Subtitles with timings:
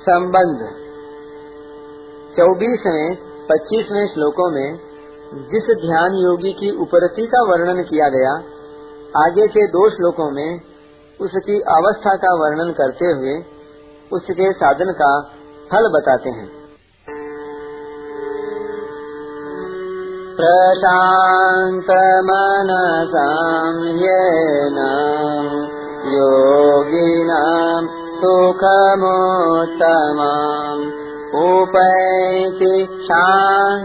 [0.00, 0.60] संबंध।
[2.36, 3.16] चौबीसवें,
[3.50, 4.78] पच्चीसवें श्लोकों में
[5.34, 8.32] जिस ध्यान योगी की उपरति का वर्णन किया गया,
[9.24, 10.60] आगे के दो श्लोकों में
[11.20, 13.34] उसकी अवस्था का वर्णन करते हुए
[14.12, 15.20] उसके साधन का
[15.72, 16.58] फल बताते हैं।
[20.36, 21.58] प्रशान्तमनसां
[23.96, 24.78] येन
[26.06, 28.98] योगिनां सुखमोत्तमाम्
[31.34, 33.78] उपैति शान्तरजसम्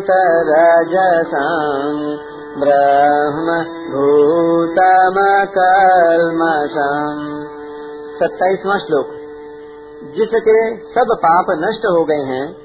[2.59, 3.47] ब्रह्म
[3.91, 5.13] भूतमकल्मषम्
[8.19, 9.07] सत्ताईसवा श्लोक।
[10.15, 12.55] जिसके सब पाप नष्ट हो गए हैं,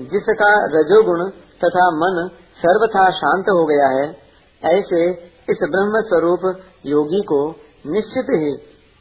[0.00, 1.28] जिसका रजोगुण
[1.64, 4.16] तथा मन सर्वथा शांत हो गया है,
[4.64, 5.10] ऐसे
[5.50, 6.40] इस ब्रह्म स्वरूप
[6.86, 7.54] योगी को
[7.86, 8.52] निश्चित ही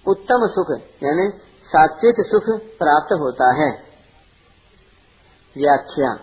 [0.08, 0.72] उत्तम सुख,
[1.04, 1.32] यानी
[1.66, 2.50] सात्विक सुख
[2.80, 3.70] प्राप्त होता है।
[5.56, 6.14] व्याख्या।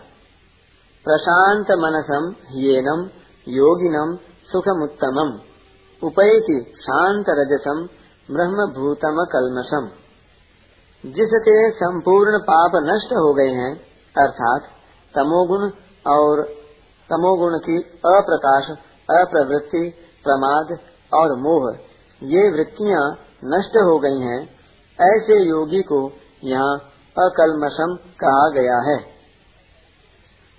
[1.05, 3.01] प्रशांत मनसम येनम
[3.47, 4.15] योगिनम
[4.51, 5.31] सुखमुत्तमम
[6.03, 7.81] उपैति शांत रजसम
[8.29, 9.89] ब्रह्म भूतम कलमसम
[11.03, 13.73] जिसके संपूर्ण पाप नष्ट हो गए हैं,
[14.15, 14.69] अर्थात
[15.15, 15.69] तमोगुण
[16.07, 16.43] और
[17.09, 18.69] तमोगुण की अप्रकाश,
[19.09, 19.83] अप्रवृत्ति,
[20.23, 20.77] प्रमाद
[21.13, 21.69] और मोह,
[22.21, 23.05] ये वृत्तियाँ
[23.45, 24.60] नष्ट हो गई हैं
[24.99, 26.11] ऐसे योगी को
[26.43, 26.77] यहाँ
[27.17, 28.97] अकलमशम कहा गया है।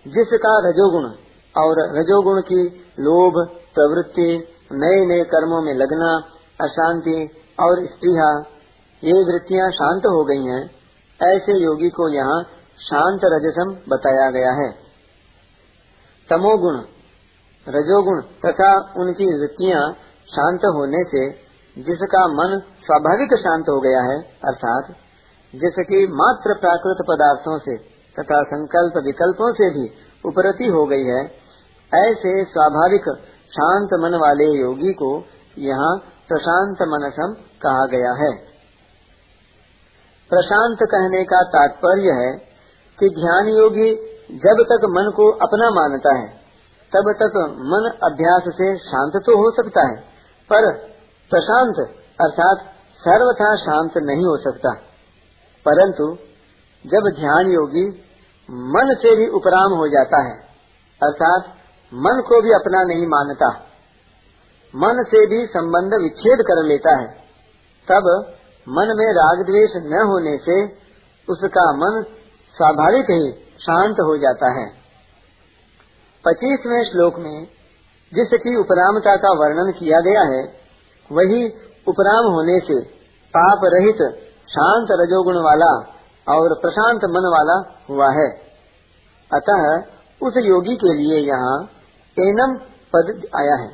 [0.09, 1.05] जिसका रजोगुण
[1.63, 2.69] और रजोगुण की
[3.01, 6.23] लोभ, प्रवृत्ति नए नए कर्मों में लगना,
[6.61, 7.31] अशांति
[7.61, 8.39] और स्त्रीहा,
[9.05, 10.71] ये वृत्तियाँ शांत हो गई हैं,
[11.21, 12.43] ऐसे योगी को यहाँ
[12.79, 14.73] शांत रजसम बताया गया है।
[16.31, 16.75] तमोगुण,
[17.69, 19.93] रजोगुण तथा उनकी वृत्तियाँ
[20.27, 21.42] शांत होने से
[21.77, 24.95] जिसका मन स्वाभाविक शांत हो गया है, अर्थात
[25.55, 27.77] जिसकी मात्र प्राकृत पदार्थों से
[28.17, 29.85] तथा संकल्प विकल्पों से भी
[30.25, 31.23] उपरति हो गई है,
[31.93, 33.09] ऐसे स्वाभाविक
[33.53, 35.11] शांत मन वाले योगी को
[35.59, 35.97] यहाँ
[36.29, 38.31] प्रशांत मनसम कहा गया है।
[40.31, 42.31] प्रशांत कहने का तात्पर्य है
[42.99, 43.91] कि ध्यान योगी
[44.43, 46.29] जब तक मन को अपना मानता है,
[46.93, 50.01] तब तक मन अभ्यास से शांत तो हो सकता है,
[50.51, 50.92] पर
[51.35, 51.79] प्रशांत,
[52.21, 52.59] अर्थात
[53.01, 54.75] सर्वथा शांत नहीं हो सकता।
[55.67, 56.17] परंतु
[56.85, 57.87] जब ध्यान योगी
[58.51, 60.37] मन से भी उपराम हो जाता है,
[61.03, 61.45] अर्थात
[61.95, 63.49] मन को भी अपना नहीं मानता,
[64.77, 67.09] मन से भी संबंध विच्छेद कर लेता है,
[67.89, 68.35] तब
[68.69, 70.63] मन में राग द्वेष न होने से
[71.29, 72.03] उसका मन
[72.57, 74.67] स्वाभाविक ही शांत हो जाता है।
[76.25, 77.47] पच्चीसवें श्लोक में
[78.13, 80.62] जिसकी उपरामता का वर्णन किया गया है
[81.13, 81.41] वही
[81.87, 82.81] उपराम होने से
[83.35, 84.03] पाप रहित
[84.49, 85.71] शांत रजोगुण वाला
[86.27, 87.57] और प्रशांत मन वाला
[87.91, 88.27] हुआ है।
[89.31, 89.63] अतः
[90.21, 91.55] उस योगी के लिए यहाँ
[92.17, 92.57] एनम
[92.93, 93.71] पद आया है।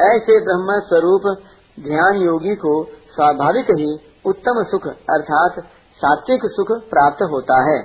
[0.00, 1.22] ऐसे ब्रह्म स्वरूप
[1.80, 2.72] ध्यान योगी को
[3.14, 3.90] स्वाभाविक ही
[4.26, 5.64] उत्तम सुख अर्थात
[6.00, 7.78] सात्विक सुख प्राप्त होता है।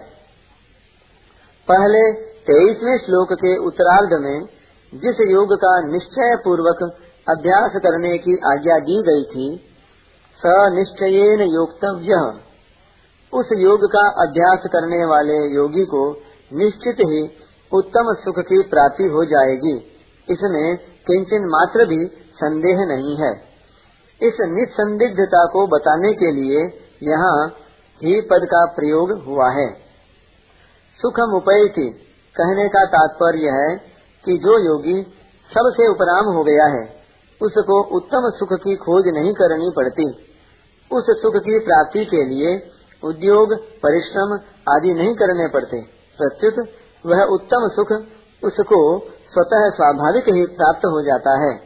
[1.68, 2.02] पहले
[2.50, 4.46] तेईसवें श्लोक के उत्तरार्ध में
[4.94, 6.84] जिस योग का निश्चय पूर्वक
[7.28, 9.46] अभ्यास करने की आज्ञा दी गई थी
[10.40, 12.18] स निश्चयन योक्तव्य।
[13.34, 16.02] उस योग का अभ्यास करने वाले योगी को
[16.54, 17.22] निश्चित ही
[17.72, 19.74] उत्तम सुख की प्राप्ति हो जाएगी।
[20.30, 22.06] इसमें किंचन मात्र भी
[22.36, 23.32] संदेह नहीं है।
[24.22, 26.62] इस निसंदिग्धता को बताने के लिए
[27.04, 27.48] यहाँ
[28.02, 29.70] ही पद का प्रयोग हुआ है।
[31.00, 31.88] सुखम उपैति।
[32.36, 33.76] कहने का तात्पर्य है
[34.26, 35.02] कि जो योगी
[35.50, 37.05] सबसे उपराम हो गया है
[37.42, 40.10] उसको उत्तम सुख की खोज नहीं करनी पड़ती।
[40.92, 42.72] उस सुख की प्राप्ति के लिए
[43.04, 44.34] उद्योग, परिश्रम
[44.74, 45.82] आदि नहीं करने पड़ते।
[46.20, 46.70] प्रत्युत
[47.06, 47.92] वह उत्तम सुख
[48.44, 51.65] उसको स्वतः स्वाभाविक ही प्राप्त हो जाता है।